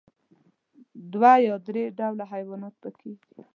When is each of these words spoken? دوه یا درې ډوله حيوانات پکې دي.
دوه 1.13 1.31
یا 1.47 1.55
درې 1.67 1.83
ډوله 1.97 2.25
حيوانات 2.33 2.73
پکې 2.81 3.11
دي. 3.21 3.41